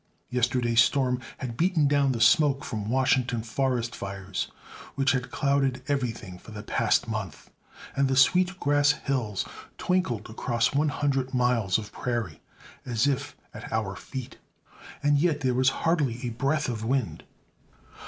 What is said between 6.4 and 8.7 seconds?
the past month, and the Sweet